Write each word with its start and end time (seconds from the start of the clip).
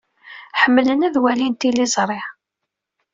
Ḥemmlen 0.61 0.99
ad 1.07 1.15
walin 1.23 1.53
tiliẓri. 1.53 2.21